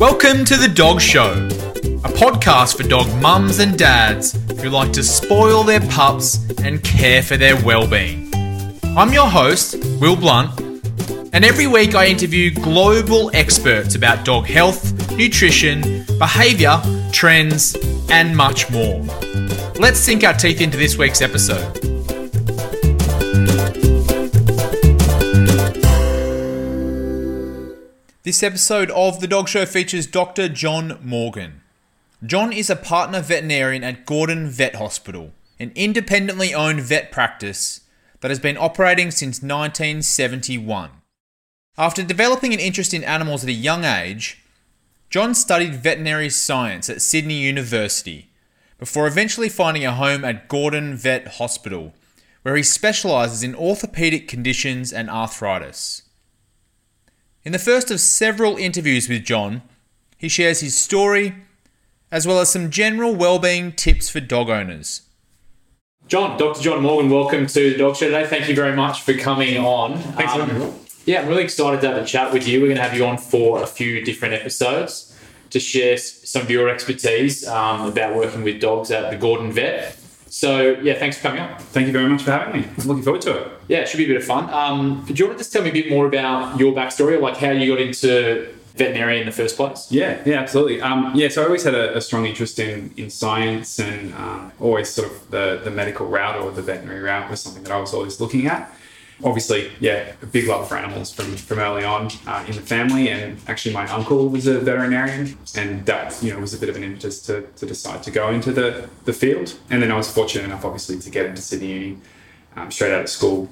Welcome 0.00 0.46
to 0.46 0.56
The 0.56 0.72
Dog 0.74 0.98
Show, 0.98 1.30
a 1.34 2.08
podcast 2.08 2.78
for 2.78 2.84
dog 2.84 3.06
mums 3.20 3.58
and 3.58 3.76
dads 3.78 4.32
who 4.62 4.70
like 4.70 4.94
to 4.94 5.02
spoil 5.02 5.62
their 5.62 5.80
pups 5.88 6.38
and 6.62 6.82
care 6.82 7.22
for 7.22 7.36
their 7.36 7.62
well-being. 7.62 8.32
I'm 8.96 9.12
your 9.12 9.28
host, 9.28 9.76
Will 10.00 10.16
Blunt, 10.16 10.58
and 11.34 11.44
every 11.44 11.66
week 11.66 11.94
I 11.94 12.06
interview 12.06 12.50
global 12.50 13.30
experts 13.34 13.94
about 13.94 14.24
dog 14.24 14.46
health, 14.46 15.14
nutrition, 15.14 16.06
behaviour, 16.16 16.80
trends, 17.12 17.76
and 18.10 18.34
much 18.34 18.70
more. 18.70 19.02
Let's 19.78 19.98
sink 19.98 20.24
our 20.24 20.32
teeth 20.32 20.62
into 20.62 20.78
this 20.78 20.96
week's 20.96 21.20
episode. 21.20 21.89
This 28.30 28.44
episode 28.44 28.92
of 28.92 29.18
The 29.18 29.26
Dog 29.26 29.48
Show 29.48 29.66
features 29.66 30.06
Dr. 30.06 30.48
John 30.48 31.00
Morgan. 31.02 31.62
John 32.24 32.52
is 32.52 32.70
a 32.70 32.76
partner 32.76 33.20
veterinarian 33.20 33.82
at 33.82 34.06
Gordon 34.06 34.48
Vet 34.48 34.76
Hospital, 34.76 35.32
an 35.58 35.72
independently 35.74 36.54
owned 36.54 36.80
vet 36.80 37.10
practice 37.10 37.80
that 38.20 38.30
has 38.30 38.38
been 38.38 38.56
operating 38.56 39.10
since 39.10 39.42
1971. 39.42 40.90
After 41.76 42.04
developing 42.04 42.54
an 42.54 42.60
interest 42.60 42.94
in 42.94 43.02
animals 43.02 43.42
at 43.42 43.50
a 43.50 43.52
young 43.52 43.84
age, 43.84 44.44
John 45.10 45.34
studied 45.34 45.74
veterinary 45.74 46.30
science 46.30 46.88
at 46.88 47.02
Sydney 47.02 47.38
University 47.40 48.30
before 48.78 49.08
eventually 49.08 49.48
finding 49.48 49.84
a 49.84 49.96
home 49.96 50.24
at 50.24 50.46
Gordon 50.46 50.94
Vet 50.94 51.26
Hospital, 51.38 51.94
where 52.42 52.54
he 52.54 52.62
specialises 52.62 53.42
in 53.42 53.54
orthopaedic 53.54 54.28
conditions 54.28 54.92
and 54.92 55.10
arthritis. 55.10 56.02
In 57.42 57.52
the 57.52 57.58
first 57.58 57.90
of 57.90 58.00
several 58.00 58.58
interviews 58.58 59.08
with 59.08 59.24
John, 59.24 59.62
he 60.18 60.28
shares 60.28 60.60
his 60.60 60.76
story 60.76 61.36
as 62.12 62.26
well 62.26 62.38
as 62.38 62.50
some 62.50 62.70
general 62.70 63.14
well-being 63.14 63.72
tips 63.72 64.10
for 64.10 64.20
dog 64.20 64.50
owners. 64.50 65.02
John, 66.06 66.36
Dr. 66.38 66.60
John 66.60 66.82
Morgan, 66.82 67.10
welcome 67.10 67.46
to 67.46 67.70
the 67.72 67.78
Dog 67.78 67.96
Show 67.96 68.06
today. 68.06 68.26
Thank 68.26 68.46
you 68.46 68.54
very 68.54 68.76
much 68.76 69.00
for 69.00 69.14
coming 69.14 69.56
on. 69.56 69.96
Thanks 69.96 70.34
for 70.34 70.44
having. 70.44 70.74
Yeah, 71.06 71.22
I'm 71.22 71.28
really 71.28 71.44
excited 71.44 71.80
to 71.80 71.88
have 71.88 71.96
a 71.96 72.04
chat 72.04 72.30
with 72.30 72.46
you. 72.46 72.60
We're 72.60 72.66
going 72.66 72.76
to 72.76 72.82
have 72.82 72.94
you 72.94 73.06
on 73.06 73.16
for 73.16 73.62
a 73.62 73.66
few 73.66 74.04
different 74.04 74.34
episodes 74.34 75.18
to 75.48 75.58
share 75.58 75.96
some 75.96 76.42
of 76.42 76.50
your 76.50 76.68
expertise 76.68 77.48
um, 77.48 77.86
about 77.86 78.14
working 78.14 78.42
with 78.42 78.60
dogs 78.60 78.90
at 78.90 79.10
the 79.10 79.16
Gordon 79.16 79.50
Vet. 79.50 79.96
So, 80.30 80.78
yeah, 80.80 80.94
thanks 80.94 81.16
for 81.16 81.24
coming 81.24 81.40
up. 81.40 81.60
Thank 81.60 81.88
you 81.88 81.92
very 81.92 82.08
much 82.08 82.22
for 82.22 82.30
having 82.30 82.62
me. 82.62 82.68
I'm 82.78 82.86
looking 82.86 83.02
forward 83.02 83.22
to 83.22 83.36
it. 83.36 83.52
Yeah, 83.66 83.78
it 83.78 83.88
should 83.88 83.98
be 83.98 84.04
a 84.04 84.08
bit 84.08 84.16
of 84.16 84.24
fun. 84.24 84.48
Um, 84.50 85.04
do 85.06 85.12
you 85.12 85.26
want 85.26 85.36
to 85.36 85.44
just 85.44 85.52
tell 85.52 85.62
me 85.62 85.70
a 85.70 85.72
bit 85.72 85.90
more 85.90 86.06
about 86.06 86.58
your 86.58 86.72
backstory, 86.72 87.20
like 87.20 87.36
how 87.36 87.50
you 87.50 87.74
got 87.74 87.82
into 87.82 88.48
veterinary 88.76 89.18
in 89.18 89.26
the 89.26 89.32
first 89.32 89.56
place? 89.56 89.90
Yeah, 89.90 90.22
yeah, 90.24 90.36
absolutely. 90.36 90.80
Um, 90.80 91.12
yeah, 91.16 91.28
so 91.28 91.42
I 91.42 91.46
always 91.46 91.64
had 91.64 91.74
a, 91.74 91.96
a 91.96 92.00
strong 92.00 92.26
interest 92.26 92.60
in, 92.60 92.94
in 92.96 93.10
science 93.10 93.80
and 93.80 94.14
um, 94.14 94.52
always 94.60 94.88
sort 94.88 95.10
of 95.10 95.30
the, 95.32 95.60
the 95.64 95.70
medical 95.70 96.06
route 96.06 96.36
or 96.40 96.52
the 96.52 96.62
veterinary 96.62 97.00
route 97.00 97.28
was 97.28 97.40
something 97.40 97.64
that 97.64 97.72
I 97.72 97.80
was 97.80 97.92
always 97.92 98.20
looking 98.20 98.46
at. 98.46 98.72
Obviously, 99.22 99.70
yeah, 99.80 100.12
a 100.22 100.26
big 100.26 100.48
love 100.48 100.68
for 100.68 100.76
animals 100.76 101.12
from, 101.12 101.36
from 101.36 101.58
early 101.58 101.84
on 101.84 102.08
uh, 102.26 102.44
in 102.48 102.54
the 102.56 102.62
family. 102.62 103.08
And 103.10 103.38
actually, 103.48 103.74
my 103.74 103.86
uncle 103.90 104.28
was 104.28 104.46
a 104.46 104.58
veterinarian, 104.60 105.36
and 105.56 105.84
that 105.86 106.22
you 106.22 106.32
know 106.32 106.40
was 106.40 106.54
a 106.54 106.58
bit 106.58 106.68
of 106.68 106.76
an 106.76 106.84
impetus 106.84 107.20
to, 107.26 107.42
to 107.42 107.66
decide 107.66 108.02
to 108.04 108.10
go 108.10 108.30
into 108.30 108.52
the, 108.52 108.88
the 109.04 109.12
field. 109.12 109.58
And 109.70 109.82
then 109.82 109.90
I 109.90 109.96
was 109.96 110.10
fortunate 110.10 110.44
enough, 110.44 110.64
obviously, 110.64 110.98
to 110.98 111.10
get 111.10 111.26
into 111.26 111.42
Sydney 111.42 111.72
Uni 111.72 111.98
um, 112.56 112.70
straight 112.70 112.92
out 112.92 113.02
of 113.02 113.08
school. 113.08 113.48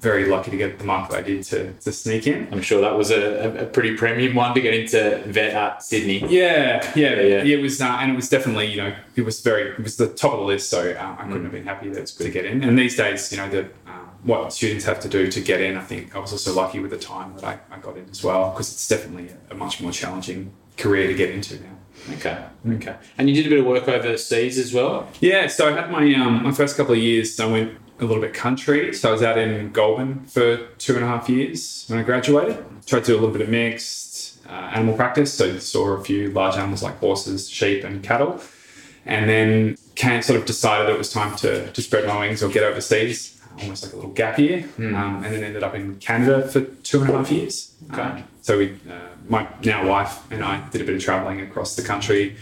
Very 0.00 0.26
lucky 0.26 0.50
to 0.50 0.56
get 0.56 0.78
the 0.78 0.84
mark 0.84 1.10
that 1.10 1.18
I 1.18 1.22
did 1.22 1.42
to, 1.44 1.72
to 1.72 1.92
sneak 1.92 2.26
in. 2.26 2.48
I'm 2.52 2.62
sure 2.62 2.80
that 2.80 2.96
was 2.96 3.10
a, 3.10 3.64
a 3.64 3.66
pretty 3.66 3.96
premium 3.96 4.34
one 4.36 4.54
to 4.54 4.60
get 4.60 4.74
into 4.74 5.22
vet 5.26 5.54
at 5.54 5.82
Sydney. 5.82 6.18
Yeah, 6.28 6.88
yeah, 6.94 7.14
yeah. 7.14 7.42
yeah. 7.42 7.56
It 7.56 7.62
was, 7.62 7.80
uh, 7.80 7.98
and 8.00 8.12
it 8.12 8.14
was 8.14 8.28
definitely, 8.28 8.66
you 8.66 8.76
know, 8.76 8.94
it 9.16 9.22
was 9.22 9.40
very, 9.40 9.72
it 9.72 9.82
was 9.82 9.96
the 9.96 10.08
top 10.08 10.34
of 10.34 10.40
the 10.40 10.44
list. 10.46 10.70
So 10.70 10.92
uh, 10.92 11.16
I 11.18 11.24
couldn't 11.24 11.42
have 11.42 11.52
been 11.52 11.66
happy 11.66 11.90
to, 11.90 12.04
to 12.04 12.30
get 12.30 12.44
in. 12.44 12.62
And 12.62 12.78
these 12.78 12.96
days, 12.96 13.32
you 13.32 13.38
know, 13.38 13.48
the 13.48 13.64
um, 13.86 14.10
what 14.22 14.52
students 14.52 14.84
have 14.84 15.00
to 15.00 15.08
do 15.08 15.30
to 15.30 15.40
get 15.40 15.60
in, 15.60 15.76
I 15.76 15.82
think 15.82 16.14
I 16.14 16.18
was 16.18 16.32
also 16.32 16.54
lucky 16.54 16.80
with 16.80 16.90
the 16.90 16.98
time 16.98 17.34
that 17.36 17.44
I, 17.44 17.58
I 17.70 17.78
got 17.78 17.96
in 17.96 18.08
as 18.08 18.22
well, 18.22 18.50
because 18.50 18.72
it's 18.72 18.86
definitely 18.86 19.30
a, 19.50 19.54
a 19.54 19.56
much 19.56 19.80
more 19.80 19.92
challenging 19.92 20.52
career 20.76 21.08
to 21.08 21.14
get 21.14 21.30
into 21.30 21.54
now. 21.56 21.76
Okay, 22.14 22.44
okay. 22.76 22.96
And 23.18 23.28
you 23.28 23.34
did 23.34 23.46
a 23.46 23.50
bit 23.50 23.58
of 23.58 23.66
work 23.66 23.88
overseas 23.88 24.58
as 24.58 24.72
well? 24.72 25.08
Yeah, 25.20 25.48
so 25.48 25.68
I 25.68 25.72
had 25.72 25.90
my 25.90 26.14
um, 26.14 26.44
my 26.44 26.52
first 26.52 26.76
couple 26.76 26.94
of 26.94 27.00
years. 27.00 27.38
I 27.40 27.46
went 27.46 27.76
a 28.00 28.04
little 28.04 28.22
bit 28.22 28.34
country. 28.34 28.94
So 28.94 29.08
I 29.08 29.12
was 29.12 29.22
out 29.22 29.38
in 29.38 29.70
Goulburn 29.72 30.24
for 30.26 30.56
two 30.78 30.94
and 30.94 31.04
a 31.04 31.08
half 31.08 31.28
years 31.28 31.84
when 31.88 31.98
I 31.98 32.02
graduated. 32.02 32.64
Tried 32.86 33.04
to 33.04 33.06
do 33.06 33.14
a 33.14 33.20
little 33.20 33.32
bit 33.32 33.42
of 33.42 33.48
mixed 33.48 34.38
uh, 34.48 34.52
animal 34.52 34.94
practice. 34.94 35.32
So 35.34 35.58
saw 35.58 35.90
a 35.90 36.02
few 36.02 36.30
large 36.30 36.56
animals 36.56 36.82
like 36.82 36.98
horses, 36.98 37.48
sheep, 37.48 37.84
and 37.84 38.02
cattle, 38.02 38.40
and 39.04 39.28
then 39.28 39.76
can 39.94 40.22
sort 40.22 40.38
of 40.38 40.46
decided 40.46 40.86
that 40.88 40.94
it 40.94 40.98
was 40.98 41.12
time 41.12 41.36
to 41.36 41.70
to 41.72 41.82
spread 41.82 42.06
my 42.06 42.18
wings 42.20 42.42
or 42.42 42.48
get 42.48 42.62
overseas. 42.62 43.34
Almost 43.60 43.82
like 43.82 43.92
a 43.92 43.96
little 43.96 44.12
gap 44.12 44.38
year, 44.38 44.68
um, 44.78 45.24
and 45.24 45.24
then 45.24 45.42
ended 45.42 45.64
up 45.64 45.74
in 45.74 45.96
Canada 45.96 46.46
for 46.46 46.60
two 46.60 47.00
and 47.00 47.10
a 47.10 47.16
half 47.16 47.32
years. 47.32 47.74
Okay. 47.90 48.00
Um, 48.00 48.24
so 48.40 48.56
we, 48.56 48.76
uh, 48.88 49.00
my 49.28 49.48
now 49.64 49.84
wife 49.84 50.30
and 50.30 50.44
I 50.44 50.68
did 50.68 50.80
a 50.80 50.84
bit 50.84 50.94
of 50.94 51.02
traveling 51.02 51.40
across 51.40 51.74
the 51.74 51.82
country, 51.82 52.36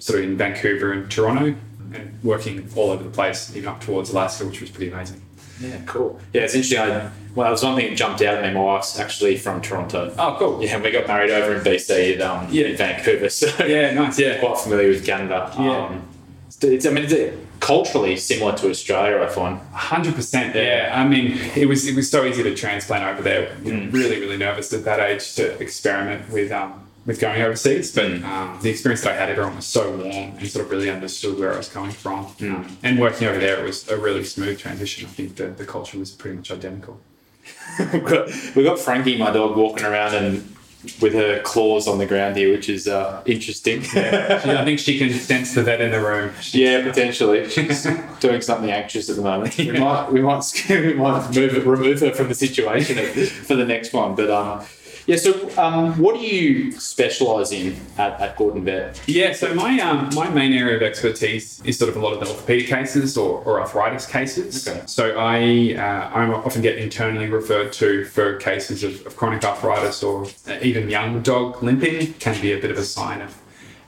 sort 0.00 0.18
of 0.18 0.24
in 0.24 0.36
Vancouver 0.36 0.92
and 0.92 1.08
Toronto, 1.08 1.54
and 1.94 2.18
working 2.22 2.68
all 2.76 2.90
over 2.90 3.02
the 3.04 3.10
place, 3.10 3.54
even 3.56 3.68
up 3.68 3.80
towards 3.80 4.10
Alaska, 4.10 4.46
which 4.46 4.60
was 4.60 4.70
pretty 4.70 4.90
amazing. 4.92 5.20
Yeah, 5.60 5.78
cool. 5.86 6.20
Yeah, 6.34 6.42
it's 6.42 6.54
interesting. 6.54 6.78
I, 6.80 7.10
well, 7.34 7.44
there 7.44 7.50
was 7.50 7.62
one 7.64 7.76
thing 7.76 7.88
that 7.90 7.96
jumped 7.96 8.20
out 8.22 8.34
at 8.34 8.42
me. 8.46 8.52
My 8.52 8.60
wife's 8.64 8.98
actually 8.98 9.36
from 9.38 9.60
Toronto. 9.62 10.12
Oh, 10.18 10.36
cool. 10.38 10.62
Yeah, 10.62 10.74
and 10.74 10.84
we 10.84 10.90
got 10.90 11.06
married 11.06 11.30
over 11.30 11.54
in 11.56 11.62
BC, 11.64 12.20
um, 12.20 12.46
Yeah. 12.50 12.66
in 12.66 12.76
Vancouver. 12.76 13.28
So 13.30 13.46
Yeah, 13.64 13.92
nice. 13.94 14.18
Yeah. 14.18 14.38
quite 14.38 14.58
familiar 14.58 14.88
with 14.88 15.04
Canada. 15.06 15.50
Yeah. 15.58 15.86
Um, 15.86 16.02
it's, 16.46 16.62
it's, 16.62 16.86
I 16.86 16.90
mean, 16.90 17.04
it's 17.08 17.36
culturally 17.60 18.16
similar 18.16 18.54
to 18.58 18.68
Australia, 18.70 19.22
I 19.22 19.28
find. 19.28 19.58
Hundred 19.72 20.14
percent. 20.14 20.54
Yeah. 20.54 20.92
I 20.94 21.06
mean, 21.08 21.38
it 21.56 21.66
was 21.66 21.86
it 21.86 21.96
was 21.96 22.10
so 22.10 22.24
easy 22.26 22.42
to 22.42 22.54
transplant 22.54 23.04
over 23.04 23.22
there. 23.22 23.56
Know, 23.62 23.88
Really, 23.90 24.20
really 24.20 24.36
nervous 24.36 24.72
at 24.74 24.84
that 24.84 25.00
age 25.00 25.34
to 25.36 25.58
experiment 25.58 26.30
with 26.30 26.52
um 26.52 26.85
with 27.06 27.20
going 27.20 27.40
overseas. 27.42 27.92
But 27.92 28.04
Mm. 28.06 28.24
um, 28.24 28.58
the 28.62 28.70
experience 28.70 29.02
that 29.02 29.12
I 29.12 29.16
had, 29.16 29.30
everyone 29.30 29.56
was 29.56 29.66
so 29.66 29.90
warm 29.90 30.34
and 30.38 30.48
sort 30.48 30.64
of 30.64 30.70
really 30.70 30.90
understood 30.90 31.38
where 31.38 31.54
I 31.54 31.56
was 31.56 31.68
coming 31.68 31.92
from. 31.92 32.26
Um, 32.40 32.76
and 32.82 32.98
working 33.00 33.28
over 33.28 33.38
there, 33.38 33.58
it 33.60 33.64
was 33.64 33.88
a 33.88 33.96
really 33.96 34.24
smooth 34.24 34.58
transition. 34.58 35.06
I 35.06 35.08
think 35.10 35.36
the, 35.36 35.46
the 35.46 35.64
culture 35.64 35.98
was 35.98 36.10
pretty 36.10 36.36
much 36.36 36.50
identical. 36.50 37.00
we've, 37.92 38.04
got, 38.04 38.26
we've 38.56 38.66
got 38.66 38.78
Frankie, 38.78 39.16
my 39.16 39.30
dog, 39.30 39.56
walking 39.56 39.84
around 39.86 40.14
and 40.14 40.52
with 41.00 41.14
her 41.14 41.40
claws 41.42 41.88
on 41.88 41.98
the 41.98 42.06
ground 42.06 42.36
here, 42.36 42.50
which 42.52 42.68
is 42.68 42.86
uh, 42.86 43.22
interesting. 43.26 43.82
She- 43.82 43.98
I 44.00 44.64
think 44.64 44.78
she 44.78 44.98
can 44.98 45.12
sense 45.12 45.54
the 45.54 45.62
vet 45.62 45.80
in 45.80 45.90
the 45.92 46.00
room. 46.00 46.32
Yeah, 46.52 46.82
potentially. 46.82 47.48
She's 47.54 47.86
doing 48.20 48.40
something 48.40 48.70
anxious 48.70 49.08
at 49.10 49.16
the 49.16 49.22
moment. 49.22 49.56
We 49.58 49.72
might, 49.72 50.10
we 50.12 50.20
might, 50.20 50.44
we 50.68 50.94
might 50.94 51.34
move 51.34 51.66
remove 51.66 52.00
her 52.00 52.12
from 52.12 52.28
the 52.28 52.34
situation 52.34 52.96
for 53.26 53.54
the 53.56 53.64
next 53.64 53.92
one. 53.92 54.14
But 54.14 54.30
um, 54.30 54.64
yeah. 55.06 55.16
So, 55.16 55.50
um, 55.58 55.98
what 55.98 56.16
do 56.16 56.20
you 56.20 56.72
specialise 56.72 57.52
in 57.52 57.76
at, 57.96 58.20
at 58.20 58.36
Gordon 58.36 58.64
Vet? 58.64 59.00
Yeah, 59.06 59.32
so 59.32 59.54
my 59.54 59.78
um, 59.80 60.10
my 60.14 60.28
main 60.28 60.52
area 60.52 60.76
of 60.76 60.82
expertise 60.82 61.62
is 61.64 61.78
sort 61.78 61.88
of 61.88 61.96
a 61.96 62.00
lot 62.00 62.12
of 62.12 62.20
the 62.20 62.26
orthopedic 62.26 62.66
cases 62.66 63.16
or, 63.16 63.42
or 63.44 63.60
arthritis 63.60 64.06
cases. 64.06 64.66
Okay. 64.66 64.82
So 64.86 65.18
I 65.18 65.74
uh, 65.76 66.10
I 66.14 66.26
often 66.32 66.62
get 66.62 66.78
internally 66.78 67.28
referred 67.28 67.72
to 67.74 68.04
for 68.04 68.36
cases 68.36 68.84
of, 68.84 69.06
of 69.06 69.16
chronic 69.16 69.44
arthritis 69.44 70.02
or 70.02 70.26
uh, 70.48 70.58
even 70.62 70.90
young 70.90 71.22
dog 71.22 71.62
limping 71.62 72.14
can 72.14 72.40
be 72.40 72.52
a 72.52 72.60
bit 72.60 72.70
of 72.70 72.78
a 72.78 72.84
sign 72.84 73.20
of 73.20 73.36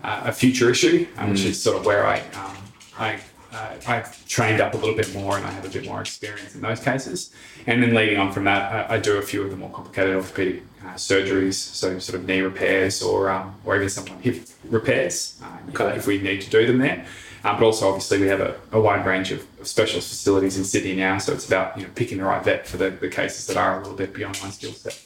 uh, 0.03 0.23
a 0.27 0.33
future 0.33 0.71
issue, 0.71 1.07
uh, 1.17 1.27
which 1.27 1.45
is 1.45 1.61
sort 1.61 1.77
of 1.77 1.85
where 1.85 2.07
I 2.07 2.21
um, 2.21 2.57
I. 2.99 3.21
Uh, 3.53 3.75
I've 3.87 4.27
trained 4.29 4.61
up 4.61 4.75
a 4.75 4.77
little 4.77 4.95
bit 4.95 5.13
more 5.15 5.37
and 5.37 5.47
I 5.47 5.51
have 5.51 5.65
a 5.65 5.71
bit 5.71 5.87
more 5.87 6.01
experience 6.01 6.55
in 6.55 6.61
those 6.61 6.81
cases. 6.81 7.33
And 7.67 7.83
then 7.83 7.95
leading 7.95 8.19
on 8.19 8.31
from 8.33 8.45
that, 8.45 8.91
I, 8.91 8.95
I 8.97 8.99
do 8.99 9.17
a 9.17 9.23
few 9.23 9.43
of 9.43 9.51
the 9.51 9.57
more 9.57 9.71
complicated 9.71 10.15
orthopedic 10.17 10.63
uh, 10.85 10.95
surgeries, 10.95 11.55
so 11.55 11.99
sort 11.99 12.19
of 12.21 12.27
knee 12.27 12.41
repairs 12.41 13.03
or 13.03 13.31
um, 13.31 13.55
or 13.65 13.77
even 13.77 13.89
some 13.89 14.07
hip 14.21 14.47
repairs 14.65 15.41
uh, 15.43 15.71
Okay. 15.71 15.97
if 15.97 16.07
we 16.07 16.21
need 16.21 16.43
to 16.43 16.51
do 16.51 16.67
them 16.67 16.79
there. 16.79 17.07
Um, 17.45 17.57
but 17.57 17.65
also, 17.65 17.89
obviously, 17.89 18.21
we 18.21 18.27
have 18.27 18.41
a, 18.41 18.57
a 18.73 18.81
wide 18.81 19.07
range 19.07 19.31
of, 19.33 19.47
of 19.61 19.67
specialist 19.69 20.09
facilities 20.09 20.59
in 20.59 20.65
Sydney 20.65 20.97
now, 20.97 21.19
so 21.19 21.33
it's 21.33 21.47
about 21.47 21.77
you 21.79 21.85
know 21.85 21.91
picking 21.95 22.19
the 22.19 22.25
right 22.25 22.45
vet 22.45 22.67
for 22.67 22.77
the, 22.77 22.91
the 22.91 23.09
cases 23.09 23.47
that 23.47 23.57
are 23.57 23.77
a 23.77 23.83
little 23.83 23.97
bit 23.97 24.13
beyond 24.13 24.39
my 24.43 24.51
skill 24.51 24.73
set. 24.73 25.01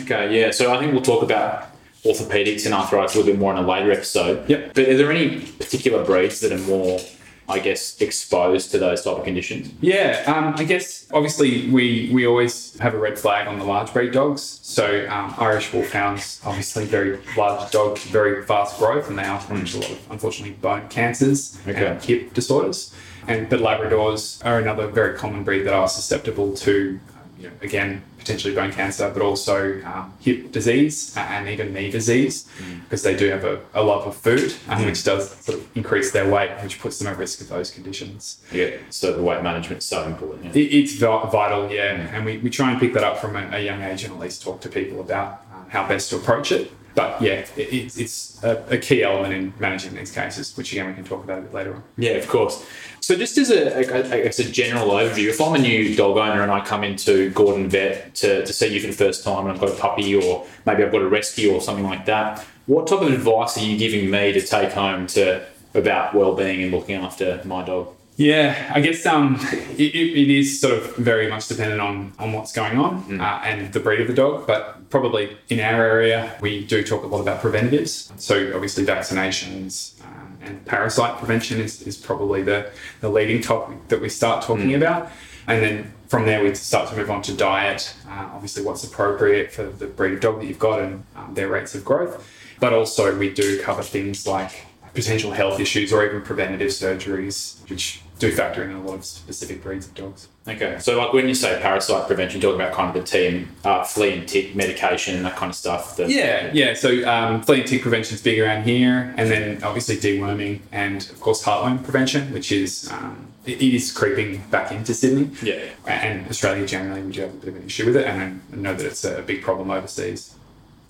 Okay, 0.00 0.40
yeah. 0.40 0.50
So 0.50 0.74
I 0.74 0.78
think 0.78 0.92
we'll 0.92 1.02
talk 1.02 1.22
about 1.22 1.68
orthopedics 2.04 2.64
and 2.66 2.74
arthritis 2.74 3.14
a 3.14 3.18
little 3.18 3.32
bit 3.32 3.38
more 3.40 3.52
in 3.52 3.58
a 3.62 3.66
later 3.66 3.90
episode. 3.92 4.48
Yep. 4.48 4.74
But 4.74 4.88
are 4.88 4.96
there 4.96 5.10
any 5.12 5.40
particular 5.40 6.04
breeds 6.04 6.40
that 6.40 6.52
are 6.52 6.58
more, 6.58 7.00
I 7.48 7.58
guess, 7.58 8.00
exposed 8.00 8.70
to 8.70 8.78
those 8.78 9.02
type 9.02 9.18
of 9.18 9.24
conditions? 9.24 9.70
Yeah, 9.80 10.22
um, 10.26 10.54
I 10.56 10.64
guess 10.64 11.06
obviously 11.12 11.70
we 11.70 12.10
we 12.12 12.26
always 12.26 12.78
have 12.78 12.94
a 12.94 12.98
red 12.98 13.18
flag 13.18 13.46
on 13.46 13.58
the 13.58 13.64
large 13.64 13.92
breed 13.92 14.12
dogs. 14.12 14.60
So 14.62 15.06
um, 15.10 15.34
Irish 15.38 15.72
Wolfhounds, 15.72 16.40
obviously 16.44 16.86
very 16.86 17.18
large 17.36 17.70
dog, 17.70 17.98
very 17.98 18.44
fast 18.44 18.78
growth, 18.78 19.08
and 19.10 19.18
they 19.18 19.24
often 19.24 19.58
have 19.58 19.74
a 19.74 19.78
lot 19.78 19.90
of 19.90 20.10
unfortunately 20.10 20.54
bone 20.56 20.88
cancers 20.88 21.58
Okay. 21.68 21.86
and 21.86 22.02
hip 22.02 22.32
disorders. 22.34 22.94
And 23.26 23.48
but 23.48 23.60
Labradors 23.60 24.44
are 24.44 24.58
another 24.58 24.86
very 24.86 25.16
common 25.16 25.44
breed 25.44 25.62
that 25.62 25.74
are 25.74 25.88
susceptible 25.88 26.54
to 26.56 27.00
you 27.38 27.48
know, 27.48 27.54
again, 27.62 28.02
potentially 28.18 28.54
bone 28.54 28.72
cancer, 28.72 29.10
but 29.12 29.22
also 29.22 29.82
um, 29.82 30.12
hip 30.20 30.52
disease 30.52 31.14
and 31.16 31.48
even 31.48 31.74
knee 31.74 31.90
disease, 31.90 32.48
because 32.84 33.02
they 33.02 33.14
do 33.16 33.28
have 33.30 33.44
a, 33.44 33.60
a 33.74 33.82
love 33.82 34.06
of 34.06 34.16
food, 34.16 34.54
um, 34.68 34.84
which 34.86 35.04
does 35.04 35.30
sort 35.30 35.58
of 35.58 35.76
increase 35.76 36.10
their 36.12 36.28
weight, 36.30 36.50
which 36.62 36.80
puts 36.80 36.98
them 36.98 37.08
at 37.08 37.18
risk 37.18 37.40
of 37.40 37.48
those 37.48 37.70
conditions. 37.70 38.42
Yeah. 38.52 38.76
So 38.90 39.12
the 39.12 39.22
weight 39.22 39.42
management 39.42 39.78
is 39.78 39.84
so 39.84 40.04
important. 40.04 40.54
Yeah. 40.54 40.62
It, 40.62 40.74
it's 40.74 40.94
vital, 40.94 41.70
yeah, 41.70 42.14
and 42.14 42.24
we, 42.24 42.38
we 42.38 42.50
try 42.50 42.70
and 42.70 42.80
pick 42.80 42.94
that 42.94 43.04
up 43.04 43.18
from 43.18 43.36
a, 43.36 43.56
a 43.56 43.60
young 43.60 43.82
age 43.82 44.04
and 44.04 44.14
at 44.14 44.18
least 44.18 44.42
talk 44.42 44.60
to 44.62 44.68
people 44.68 45.00
about 45.00 45.42
um, 45.54 45.66
how 45.68 45.86
best 45.86 46.10
to 46.10 46.16
approach 46.16 46.52
it. 46.52 46.70
But 46.94 47.20
yeah, 47.20 47.32
it, 47.32 47.50
it's 47.56 47.98
it's 47.98 48.44
a, 48.44 48.64
a 48.70 48.78
key 48.78 49.02
element 49.02 49.34
in 49.34 49.52
managing 49.58 49.94
these 49.94 50.12
cases, 50.12 50.56
which 50.56 50.72
again 50.72 50.86
we 50.86 50.94
can 50.94 51.04
talk 51.04 51.24
about 51.24 51.38
a 51.38 51.42
bit 51.42 51.54
later 51.54 51.74
on. 51.74 51.82
Yeah, 51.96 52.12
of 52.12 52.28
course. 52.28 52.64
So 53.00 53.16
just 53.16 53.36
as 53.36 53.50
a, 53.50 53.84
guess 53.84 54.38
a 54.38 54.50
general 54.50 54.88
overview, 54.88 55.28
if 55.28 55.40
I'm 55.40 55.54
a 55.54 55.58
new 55.58 55.94
dog 55.94 56.16
owner 56.16 56.42
and 56.42 56.50
I 56.50 56.64
come 56.64 56.84
into 56.84 57.30
Gordon 57.30 57.68
Vet 57.68 58.14
to, 58.16 58.46
to 58.46 58.52
see 58.52 58.68
you 58.68 58.80
for 58.80 58.86
the 58.86 58.94
first 58.94 59.22
time 59.24 59.44
and 59.44 59.52
I've 59.52 59.60
got 59.60 59.70
a 59.70 59.74
puppy 59.74 60.14
or 60.14 60.46
maybe 60.64 60.84
I've 60.84 60.92
got 60.92 61.02
a 61.02 61.08
rescue 61.08 61.52
or 61.52 61.60
something 61.60 61.84
like 61.84 62.06
that, 62.06 62.46
what 62.66 62.86
type 62.86 63.02
of 63.02 63.12
advice 63.12 63.58
are 63.58 63.60
you 63.60 63.76
giving 63.76 64.10
me 64.10 64.32
to 64.32 64.40
take 64.40 64.72
home 64.72 65.06
to 65.08 65.44
about 65.74 66.14
well-being 66.14 66.62
and 66.62 66.72
looking 66.72 66.96
after 66.96 67.42
my 67.44 67.62
dog? 67.62 67.88
Yeah, 68.16 68.70
I 68.72 68.80
guess 68.80 69.04
um, 69.06 69.40
it, 69.76 69.94
it 69.94 70.30
is 70.30 70.60
sort 70.60 70.74
of 70.74 70.96
very 70.96 71.28
much 71.28 71.48
dependent 71.48 71.80
on, 71.80 72.12
on 72.18 72.32
what's 72.32 72.52
going 72.52 72.78
on 72.78 73.20
uh, 73.20 73.40
and 73.44 73.72
the 73.72 73.80
breed 73.80 74.00
of 74.00 74.06
the 74.06 74.14
dog. 74.14 74.46
But 74.46 74.88
probably 74.88 75.36
in 75.48 75.58
our 75.58 75.84
area, 75.84 76.36
we 76.40 76.64
do 76.64 76.84
talk 76.84 77.02
a 77.02 77.08
lot 77.08 77.20
about 77.20 77.40
preventatives. 77.40 78.12
So 78.16 78.54
obviously 78.54 78.84
vaccinations 78.84 80.00
um, 80.04 80.38
and 80.42 80.64
parasite 80.64 81.18
prevention 81.18 81.60
is, 81.60 81.82
is 81.82 81.96
probably 81.96 82.42
the, 82.42 82.70
the 83.00 83.08
leading 83.08 83.42
topic 83.42 83.88
that 83.88 84.00
we 84.00 84.08
start 84.08 84.44
talking 84.44 84.74
about. 84.74 85.10
And 85.48 85.62
then 85.62 85.92
from 86.06 86.24
there, 86.26 86.44
we 86.44 86.54
start 86.54 86.88
to 86.90 86.96
move 86.96 87.10
on 87.10 87.20
to 87.22 87.34
diet. 87.34 87.94
Uh, 88.08 88.30
obviously, 88.32 88.62
what's 88.62 88.84
appropriate 88.84 89.50
for 89.52 89.64
the 89.64 89.86
breed 89.86 90.12
of 90.12 90.20
dog 90.20 90.40
that 90.40 90.46
you've 90.46 90.60
got 90.60 90.80
and 90.80 91.04
um, 91.16 91.34
their 91.34 91.48
rates 91.48 91.74
of 91.74 91.84
growth. 91.84 92.30
But 92.60 92.72
also, 92.72 93.18
we 93.18 93.30
do 93.30 93.60
cover 93.60 93.82
things 93.82 94.24
like 94.24 94.66
potential 94.94 95.32
health 95.32 95.58
issues 95.58 95.92
or 95.92 96.06
even 96.06 96.22
preventative 96.22 96.68
surgeries, 96.68 97.68
which 97.68 98.00
do 98.18 98.30
factor 98.30 98.62
in 98.62 98.70
a 98.70 98.80
lot 98.82 98.94
of 98.94 99.04
specific 99.04 99.62
breeds 99.62 99.86
of 99.86 99.94
dogs. 99.94 100.28
Okay, 100.46 100.78
so 100.78 100.96
like 100.98 101.12
when 101.12 101.26
you 101.26 101.34
say 101.34 101.58
parasite 101.60 102.06
prevention, 102.06 102.40
you're 102.40 102.52
talking 102.52 102.64
about 102.64 102.76
kind 102.76 102.94
of 102.94 103.02
the 103.02 103.08
team 103.08 103.48
uh, 103.64 103.82
flea 103.82 104.18
and 104.18 104.28
tick 104.28 104.54
medication 104.54 105.16
and 105.16 105.24
that 105.24 105.36
kind 105.36 105.50
of 105.50 105.56
stuff. 105.56 105.96
That, 105.96 106.10
Yeah, 106.10 106.50
yeah. 106.52 106.74
So 106.74 107.08
um, 107.08 107.42
flea 107.42 107.60
and 107.60 107.68
tick 107.68 107.82
prevention 107.82 108.14
is 108.14 108.22
big 108.22 108.38
around 108.38 108.64
here, 108.64 109.14
and 109.16 109.30
then 109.30 109.62
obviously 109.64 109.96
deworming 109.96 110.60
and 110.70 111.02
of 111.10 111.20
course 111.20 111.42
heartworm 111.42 111.82
prevention, 111.82 112.32
which 112.32 112.52
is 112.52 112.90
um, 112.92 113.28
it, 113.46 113.60
it 113.60 113.74
is 113.74 113.90
creeping 113.90 114.42
back 114.50 114.70
into 114.70 114.94
Sydney. 114.94 115.30
Yeah. 115.42 115.64
and 115.86 116.28
Australia 116.28 116.66
generally 116.66 117.02
we 117.02 117.12
do 117.12 117.22
have 117.22 117.34
a 117.34 117.36
bit 117.38 117.48
of 117.48 117.56
an 117.56 117.64
issue 117.64 117.86
with 117.86 117.96
it, 117.96 118.06
and 118.06 118.40
I 118.52 118.56
know 118.56 118.74
that 118.74 118.86
it's 118.86 119.04
a 119.04 119.22
big 119.22 119.42
problem 119.42 119.70
overseas. 119.70 120.33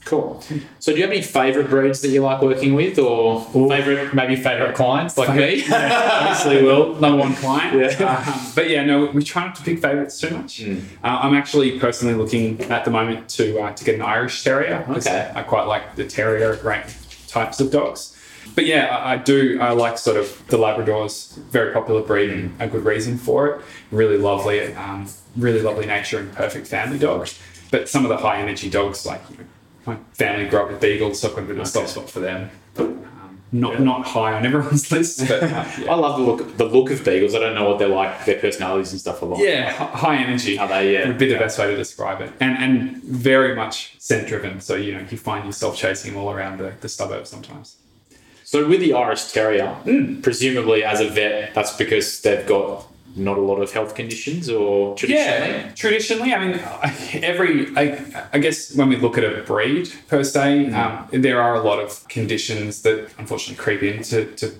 Cool. 0.04 0.42
So 0.80 0.92
do 0.92 0.98
you 0.98 1.04
have 1.04 1.12
any 1.12 1.22
favourite 1.22 1.70
breeds 1.70 2.02
that 2.02 2.08
you 2.08 2.20
like 2.20 2.42
working 2.42 2.74
with, 2.74 2.98
or 2.98 3.42
favourite 3.44 4.12
maybe 4.12 4.36
favourite 4.36 4.74
clients 4.74 5.16
like 5.16 5.34
me? 5.34 5.64
Obviously, 5.72 6.62
will 6.62 6.94
number 6.96 7.18
one 7.18 7.34
client. 7.34 7.74
Yeah. 7.98 8.14
Um, 8.14 8.52
but 8.54 8.68
yeah, 8.68 8.84
no, 8.84 9.06
we 9.06 9.24
try 9.24 9.46
not 9.46 9.54
to 9.56 9.62
pick 9.62 9.80
favourites 9.80 10.20
too 10.20 10.30
much. 10.30 10.62
Uh, 10.62 10.74
I'm 11.02 11.34
actually 11.34 11.78
personally 11.78 12.14
looking 12.14 12.60
at 12.64 12.84
the 12.84 12.90
moment 12.90 13.30
to 13.30 13.58
uh, 13.60 13.72
to 13.72 13.84
get 13.84 13.94
an 13.94 14.02
Irish 14.02 14.44
Terrier. 14.44 14.84
Okay. 14.90 15.32
I 15.34 15.42
quite 15.42 15.64
like 15.64 15.96
the 15.96 16.04
Terrier 16.04 16.58
rank 16.62 16.86
types 17.28 17.60
of 17.60 17.70
dogs. 17.70 18.14
But 18.54 18.66
yeah, 18.66 18.86
I, 18.86 19.14
I 19.14 19.16
do. 19.16 19.58
I 19.60 19.70
like 19.70 19.96
sort 19.96 20.16
of 20.18 20.46
the 20.48 20.58
Labradors, 20.58 21.36
very 21.50 21.72
popular 21.72 22.02
breed, 22.02 22.30
and 22.30 22.60
a 22.60 22.68
good 22.68 22.84
reason 22.84 23.16
for 23.16 23.48
it. 23.48 23.62
Really 23.90 24.18
lovely, 24.18 24.74
um, 24.74 25.08
really 25.36 25.62
lovely 25.62 25.86
nature 25.86 26.18
and 26.18 26.32
perfect 26.32 26.66
family 26.66 26.98
dog. 26.98 27.28
But 27.70 27.88
some 27.88 28.04
of 28.04 28.10
the 28.10 28.18
high 28.18 28.40
energy 28.40 28.70
dogs, 28.70 29.06
like 29.06 29.22
you 29.30 29.38
know, 29.38 29.44
my 29.86 29.96
family 30.12 30.48
grew 30.48 30.60
up 30.62 30.70
with 30.70 30.80
beagles, 30.80 31.20
so 31.20 31.28
I've 31.28 31.34
got 31.36 31.44
a 31.44 31.46
bit 31.46 31.56
of 31.56 31.62
a 31.62 31.66
soft 31.66 31.90
spot 31.90 32.08
for 32.10 32.20
them. 32.20 32.50
But 32.74 32.86
um, 32.86 33.40
not 33.52 33.80
not 33.80 34.06
high 34.06 34.32
on 34.34 34.44
everyone's 34.44 34.90
list, 34.96 35.20
but 35.28 35.42
uh, 35.42 35.46
yeah. 35.46 35.84
I 35.90 35.94
love 35.94 36.18
the 36.18 36.24
look 36.24 36.56
the 36.56 36.64
look 36.64 36.90
of 36.90 37.04
beagles. 37.04 37.34
I 37.34 37.38
don't 37.38 37.54
know 37.54 37.68
what 37.68 37.78
they're 37.78 37.88
like, 37.88 38.24
their 38.24 38.38
personalities 38.40 38.92
and 38.92 39.00
stuff 39.00 39.22
a 39.22 39.24
lot. 39.26 39.38
Yeah, 39.40 39.70
high 39.72 40.16
energy. 40.16 40.58
Are 40.58 40.66
they? 40.68 40.94
Yeah. 40.94 41.06
Would 41.08 41.18
be 41.18 41.26
the 41.26 41.34
Yeah. 41.34 41.38
best 41.40 41.58
way 41.58 41.66
to 41.68 41.76
describe 41.76 42.20
it. 42.20 42.32
And 42.40 42.56
and 42.58 43.02
very 43.04 43.54
much 43.54 43.94
scent 44.00 44.26
driven. 44.28 44.60
So 44.60 44.74
you 44.74 44.92
know 44.94 45.04
you 45.10 45.16
find 45.18 45.44
yourself 45.46 45.76
chasing 45.76 46.12
them 46.12 46.20
all 46.22 46.30
around 46.32 46.58
the, 46.58 46.72
the 46.80 46.88
suburbs 46.88 47.30
sometimes. 47.30 47.76
So 48.44 48.68
with 48.68 48.80
the 48.80 48.92
Irish 48.92 49.32
Terrier, 49.32 49.74
presumably 50.22 50.84
as 50.84 51.00
a 51.00 51.08
vet, 51.08 51.54
that's 51.54 51.76
because 51.76 52.20
they've 52.20 52.46
got 52.46 52.86
not 53.16 53.38
a 53.38 53.40
lot 53.40 53.56
of 53.56 53.72
health 53.72 53.94
conditions, 53.94 54.48
or 54.48 54.96
traditionally. 54.96 55.50
Yeah, 55.50 55.70
traditionally, 55.74 56.34
I 56.34 56.44
mean, 56.44 56.60
every 57.22 57.76
I, 57.76 58.26
I 58.32 58.38
guess 58.38 58.74
when 58.74 58.88
we 58.88 58.96
look 58.96 59.16
at 59.18 59.24
a 59.24 59.42
breed 59.42 59.92
per 60.08 60.24
se, 60.24 60.72
um, 60.72 61.08
there 61.12 61.40
are 61.40 61.54
a 61.54 61.62
lot 61.62 61.78
of 61.78 62.06
conditions 62.08 62.82
that 62.82 63.10
unfortunately 63.18 63.62
creep 63.62 63.82
into 63.82 64.26
to 64.36 64.54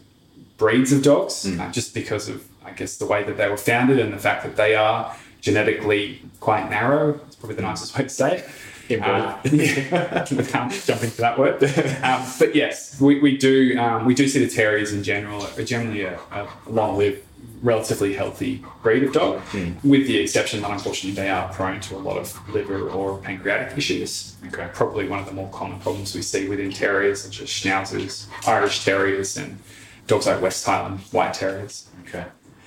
breeds 0.56 0.92
of 0.92 1.02
dogs, 1.02 1.46
uh, 1.46 1.70
just 1.70 1.94
because 1.94 2.28
of 2.28 2.46
I 2.64 2.70
guess 2.72 2.96
the 2.96 3.06
way 3.06 3.22
that 3.24 3.36
they 3.36 3.48
were 3.48 3.56
founded 3.56 3.98
and 3.98 4.12
the 4.12 4.18
fact 4.18 4.44
that 4.44 4.56
they 4.56 4.74
are 4.74 5.14
genetically 5.40 6.22
quite 6.40 6.70
narrow. 6.70 7.20
It's 7.26 7.36
probably 7.36 7.56
the 7.56 7.62
nicest 7.62 7.96
way 7.96 8.04
to 8.04 8.08
say 8.08 8.38
it. 8.38 8.48
Uh, 8.90 9.38
yeah, 9.44 10.24
can't 10.24 10.72
jump 10.86 11.02
into 11.02 11.16
that 11.18 11.38
word. 11.38 11.62
Um, 12.02 12.26
but 12.38 12.54
yes, 12.54 13.00
we, 13.00 13.18
we 13.18 13.36
do 13.36 13.78
um, 13.78 14.04
we 14.04 14.14
do 14.14 14.28
see 14.28 14.44
the 14.44 14.50
terriers 14.50 14.92
in 14.92 15.02
general 15.02 15.46
are 15.46 15.64
generally 15.64 16.02
a, 16.02 16.18
a 16.32 16.48
long-lived, 16.66 17.22
relatively 17.62 18.12
healthy 18.14 18.64
breed 18.82 19.02
of 19.04 19.12
dog, 19.12 19.42
with 19.82 20.06
the 20.06 20.18
exception 20.18 20.60
that 20.62 20.70
unfortunately 20.70 21.12
they 21.20 21.30
are 21.30 21.52
prone 21.52 21.80
to 21.80 21.96
a 21.96 21.98
lot 21.98 22.18
of 22.18 22.48
liver 22.48 22.88
or 22.88 23.18
pancreatic 23.18 23.76
issues. 23.76 24.36
Okay. 24.48 24.68
Probably 24.72 25.08
one 25.08 25.20
of 25.20 25.26
the 25.26 25.32
more 25.32 25.48
common 25.50 25.80
problems 25.80 26.14
we 26.14 26.22
see 26.22 26.48
within 26.48 26.70
terriers, 26.70 27.22
such 27.22 27.40
as 27.40 27.48
schnauzers, 27.48 28.26
Irish 28.46 28.84
terriers, 28.84 29.36
and 29.36 29.58
dogs 30.06 30.26
like 30.26 30.40
West 30.42 30.64
Highland 30.64 31.00
white 31.12 31.34
terriers. 31.34 31.88
Okay. 32.06 32.24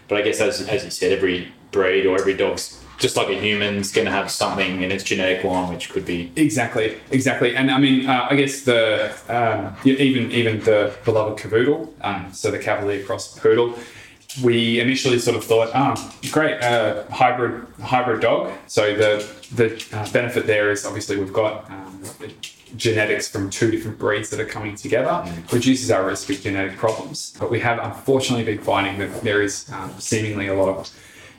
But 0.08 0.20
I 0.20 0.22
guess 0.22 0.40
as, 0.40 0.68
as 0.68 0.84
you 0.84 0.90
said, 0.90 1.12
every 1.12 1.52
breed 1.72 2.06
or 2.06 2.20
every 2.20 2.34
dog's 2.34 2.82
just 2.98 3.16
like 3.16 3.30
a 3.30 3.40
human's 3.40 3.92
going 3.92 4.06
to 4.06 4.12
have 4.12 4.32
something 4.32 4.82
in 4.82 4.92
its 4.92 5.04
genetic 5.04 5.44
line 5.44 5.72
which 5.72 5.90
could 5.90 6.06
be 6.06 6.32
Exactly, 6.36 6.98
exactly, 7.12 7.56
and 7.56 7.70
I 7.70 7.78
mean, 7.78 8.08
uh, 8.08 8.28
I 8.30 8.36
guess 8.36 8.62
the 8.62 9.14
um, 9.30 9.76
even 9.86 10.32
even 10.32 10.60
the 10.62 10.96
beloved 11.06 11.40
cavoodle, 11.40 11.90
um, 12.02 12.34
so 12.34 12.50
the 12.52 12.60
Cavalier 12.60 13.04
cross 13.04 13.38
poodle, 13.38 13.78
we 14.44 14.80
initially 14.80 15.20
sort 15.20 15.36
of 15.36 15.44
thought, 15.44 15.70
oh, 15.74 16.14
great, 16.32 16.62
uh, 16.62 17.04
hybrid 17.10 17.66
hybrid 17.82 18.22
dog. 18.22 18.52
So 18.68 18.96
the 18.96 19.28
the 19.56 19.98
uh, 19.98 20.12
benefit 20.12 20.46
there 20.48 20.72
is 20.72 20.86
obviously 20.86 21.18
we've 21.18 21.34
got 21.34 21.70
um, 21.70 22.04
genetics 22.76 23.28
from 23.30 23.50
two 23.50 23.72
different 23.72 23.98
breeds 23.98 24.30
that 24.30 24.40
are 24.40 24.46
coming 24.46 24.76
together, 24.76 25.24
reduces 25.52 25.90
our 25.90 26.06
risk 26.06 26.30
of 26.30 26.42
genetic 26.42 26.78
problems. 26.78 27.36
But 27.40 27.50
we 27.50 27.60
have 27.62 27.80
unfortunately 27.80 28.44
been 28.44 28.64
finding 28.64 29.00
that 29.00 29.22
there 29.22 29.42
is 29.42 29.70
um, 29.72 29.94
seemingly 30.00 30.48
a 30.48 30.54
lot 30.54 30.70
of 30.70 30.90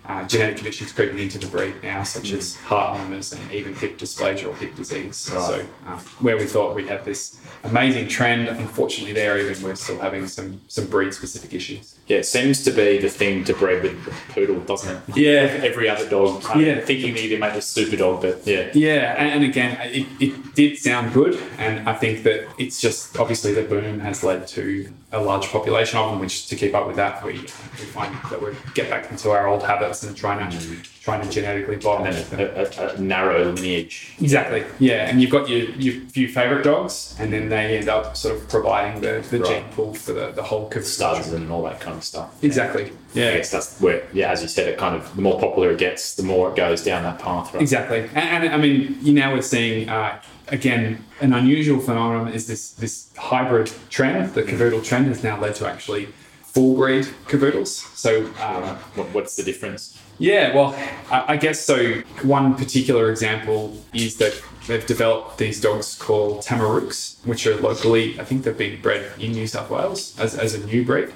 uh, 0.09 0.27
genetic 0.27 0.57
conditions 0.57 0.91
creeping 0.93 1.19
into 1.19 1.39
the 1.39 1.47
breed 1.47 1.75
now, 1.83 2.03
such 2.03 2.33
as 2.33 2.57
heart 2.57 2.99
murmurs 2.99 3.33
and 3.33 3.53
even 3.53 3.75
hip 3.75 3.99
dysplasia 3.99 4.49
or 4.49 4.55
hip 4.57 4.75
disease. 4.75 5.17
So, 5.17 5.67
um, 5.87 5.99
where 6.21 6.37
we 6.37 6.47
thought 6.47 6.75
we'd 6.75 6.89
have 6.89 7.05
this 7.05 7.39
amazing 7.65 8.09
trend, 8.09 8.49
unfortunately, 8.49 9.13
there 9.13 9.39
even 9.39 9.63
we're 9.63 9.75
still 9.75 9.99
having 9.99 10.27
some 10.27 10.61
some 10.69 10.87
breed 10.87 11.13
specific 11.13 11.53
issues. 11.53 11.97
yeah 12.07 12.19
it 12.19 12.25
seems 12.27 12.65
to 12.65 12.71
be 12.71 12.97
the 12.99 13.09
thing 13.11 13.45
to 13.45 13.53
breed 13.53 13.83
with 13.83 14.03
the 14.07 14.13
poodle 14.33 14.61
doesn't 14.61 14.97
it 15.09 15.17
Yeah. 15.17 15.61
every 15.71 15.89
other 15.91 16.09
dog 16.09 16.43
I'm 16.49 16.61
Yeah. 16.61 16.81
thinking 16.81 17.15
they 17.15 17.23
either 17.25 17.39
make 17.39 17.53
a 17.55 17.61
super 17.61 17.97
dog 17.97 18.23
but 18.23 18.47
yeah 18.47 18.71
Yeah, 18.73 19.15
and, 19.21 19.29
and 19.35 19.45
again, 19.45 19.73
it, 19.93 20.07
it 20.21 20.55
did 20.55 20.79
sound 20.79 21.13
good, 21.13 21.35
and 21.59 21.87
I 21.89 21.95
think 21.95 22.23
that 22.23 22.47
it's 22.59 22.81
just 22.81 23.19
obviously 23.19 23.53
the 23.53 23.63
boom 23.63 24.01
has 24.01 24.23
led 24.25 24.47
to 24.49 24.91
a 25.13 25.21
large 25.23 25.47
population 25.49 25.99
of 25.99 26.11
them. 26.11 26.19
Which 26.21 26.47
to 26.49 26.55
keep 26.57 26.75
up 26.75 26.87
with 26.87 26.97
that, 26.97 27.25
we 27.25 27.33
we 27.33 27.87
find 27.99 28.15
that 28.31 28.41
we 28.43 28.51
get 28.75 28.89
back 28.91 29.11
into 29.11 29.31
our 29.31 29.47
old 29.49 29.63
habits 29.63 29.98
and 30.05 30.17
trying 30.17 30.51
to 30.51 30.59
trying 31.03 31.23
to 31.23 31.31
genetically 31.31 31.77
it. 31.77 32.31
then 32.31 32.41
a, 32.41 32.65
a, 32.83 32.95
a 32.95 33.01
narrow 33.01 33.51
lineage 33.53 34.13
Exactly. 34.21 34.65
Yeah, 34.79 35.09
and 35.09 35.23
you've 35.23 35.31
got 35.31 35.49
your, 35.49 35.71
your 35.71 35.95
few 36.11 36.29
favourite 36.29 36.65
dogs, 36.65 37.17
and 37.19 37.33
then 37.33 37.49
they 37.49 37.79
end 37.79 37.89
up 37.89 38.17
sort 38.17 38.37
of 38.37 38.47
providing 38.49 39.01
the, 39.01 39.25
the 39.31 39.39
Right. 39.41 39.63
gene 39.63 39.73
pool 39.73 39.95
for 39.95 40.13
the, 40.13 40.33
the 40.33 40.43
whole 40.43 40.69
cavoodle. 40.69 40.85
studs 40.85 41.33
and 41.33 41.51
all 41.51 41.63
that 41.63 41.81
kind 41.81 41.97
of 41.97 42.05
stuff 42.05 42.43
Exactly. 42.45 42.85
I 42.87 42.91
Yeah. 43.15 43.31
I 43.31 43.37
guess 43.39 43.51
that's 43.51 43.81
where 43.81 44.07
yeah 44.13 44.31
as 44.31 44.43
you 44.43 44.49
said 44.49 44.69
it 44.69 44.79
kind 44.79 44.95
of 44.97 45.15
the 45.17 45.23
more 45.23 45.39
popular 45.41 45.71
it 45.71 45.79
gets 45.79 46.15
the 46.17 46.23
more 46.23 46.51
it 46.51 46.57
goes 46.57 46.85
down 46.85 47.03
that 47.05 47.19
path 47.19 47.55
right 47.55 47.63
Exactly. 47.63 48.01
And, 48.15 48.45
and 48.45 48.55
I 48.55 48.59
mean, 48.59 48.99
you 49.01 49.13
now 49.15 49.33
we're 49.35 49.43
seeing 49.43 49.89
uh, 49.89 50.21
again 50.49 51.05
an 51.21 51.33
unusual 51.33 51.81
phenomenon 51.81 52.33
is 52.33 52.47
this 52.47 52.71
this 52.73 53.09
hybrid 53.17 53.73
trend. 53.91 54.35
The 54.35 54.43
cavoodle 54.43 54.85
trend 54.85 55.07
has 55.07 55.23
now 55.25 55.41
led 55.41 55.55
to 55.57 55.67
actually 55.67 56.09
full 56.53 56.77
breed 56.77 57.05
cavoodles. 57.27 57.69
So 57.97 58.27
um, 58.43 58.77
what, 58.97 59.07
what's 59.15 59.37
the 59.37 59.43
difference 59.43 59.99
Yeah, 60.19 60.55
well, 60.55 60.75
I 61.11 61.35
I 61.35 61.37
guess 61.37 61.61
so. 61.61 61.77
One 62.23 62.55
particular 62.55 63.11
example 63.11 63.77
is 63.93 64.17
that 64.17 64.35
they've 64.67 64.85
developed 64.85 65.39
these 65.39 65.61
dogs 65.61 65.95
called 65.95 66.43
Tamarooks, 66.43 67.25
which 67.25 67.47
are 67.47 67.57
locally, 67.57 68.19
I 68.21 68.25
think 68.25 68.45
they've 68.45 68.57
been 68.57 68.81
bred 68.81 69.13
in 69.19 69.33
New 69.33 69.47
South 69.47 69.71
Wales 69.71 70.19
as, 70.19 70.35
as 70.37 70.55
a 70.55 70.65
new 70.67 70.85
breed, 70.85 71.09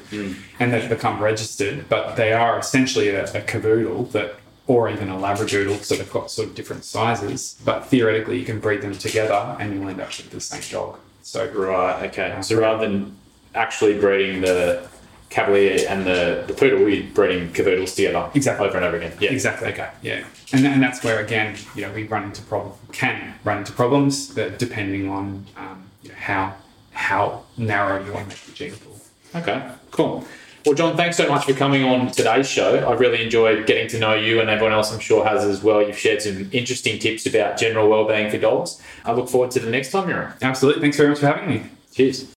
and 0.59 0.73
they've 0.73 0.89
become 0.89 1.23
registered, 1.23 1.89
but 1.89 2.17
they 2.17 2.33
are 2.33 2.59
essentially 2.59 3.09
a, 3.09 3.25
a 3.25 3.43
cavoodle 3.43 4.11
that 4.13 4.37
or 4.67 4.89
even 4.89 5.09
a 5.09 5.17
Labradoodle, 5.17 5.83
so 5.83 5.97
they've 5.97 6.13
got 6.13 6.31
sort 6.31 6.49
of 6.49 6.55
different 6.55 6.85
sizes. 6.85 7.61
But 7.65 7.87
theoretically, 7.87 8.39
you 8.39 8.45
can 8.45 8.61
breed 8.61 8.81
them 8.81 8.97
together 8.97 9.57
and 9.59 9.75
you'll 9.75 9.89
end 9.89 10.01
up 10.01 10.09
with 10.09 10.31
the 10.31 10.41
same 10.41 10.63
dog. 10.71 10.99
So 11.23 11.51
Right. 11.51 12.09
Okay. 12.09 12.41
So 12.43 12.59
rather 12.59 12.87
than 12.87 13.17
actually 13.55 13.99
breeding 13.99 14.41
the 14.41 14.89
Cavalier 15.33 15.87
and 15.89 16.05
the, 16.07 16.45
the 16.47 16.53
poodle, 16.53 16.87
you're 16.89 17.05
breeding 17.15 17.49
cavoodles 17.55 17.97
together 17.97 18.31
Exactly. 18.35 18.67
over 18.69 18.77
and 18.77 18.85
over 18.85 18.99
again. 18.99 19.13
Yeah. 19.19 19.31
Exactly. 19.31 19.69
Okay. 19.73 19.89
Yeah, 20.03 20.25
and 20.53 20.67
and 20.67 20.83
that's 20.83 21.03
where 21.03 21.21
again, 21.21 21.57
you 21.75 21.83
know, 21.83 21.93
we 21.93 22.05
run 22.05 22.25
into 22.25 22.43
problem 22.43 22.75
can 22.93 23.35
run 23.43 23.59
into 23.59 23.73
problems 23.73 24.35
that 24.35 24.59
depending 24.59 25.09
on 25.09 25.47
um, 25.57 25.85
you 26.03 26.11
know, 26.11 26.15
how 26.17 26.55
how 26.93 27.45
narrow 27.57 28.05
you 28.05 28.13
want 28.13 28.25
to 28.25 28.37
make 28.37 28.45
the 28.45 28.53
gene 28.53 28.73
pool. 28.75 29.01
Okay, 29.35 29.67
cool. 29.91 30.25
Well, 30.67 30.75
John, 30.77 30.97
thanks 30.97 31.17
so 31.17 31.29
much 31.29 31.45
for 31.47 31.55
coming 31.55 31.83
on 31.83 32.13
today's 32.13 32.49
show. 32.49 32.77
I 32.89 32.93
really 32.93 33.21
enjoyed 33.25 33.67
getting 33.67 33.89
to 33.89 33.99
know 33.99 34.15
you, 34.15 34.41
and 34.41 34.49
everyone 34.51 34.73
else 34.75 34.93
I'm 34.93 35.01
sure 35.01 35.25
has 35.27 35.43
as 35.45 35.63
well. 35.63 35.83
You've 35.83 35.99
shared 35.99 36.21
some 36.23 36.49
interesting 36.53 36.99
tips 37.01 37.25
about 37.27 37.57
general 37.59 37.89
wellbeing 37.89 38.31
for 38.31 38.39
dogs. 38.39 38.81
I 39.05 39.13
look 39.13 39.29
forward 39.29 39.51
to 39.53 39.61
the 39.61 39.71
next 39.71 39.91
time 39.91 40.09
you're 40.09 40.25
on. 40.27 40.35
Absolutely. 40.43 40.83
Thanks 40.83 40.99
very 40.99 41.09
much 41.09 41.19
for 41.21 41.27
having 41.27 41.49
me. 41.49 41.65
Cheers. 41.93 42.27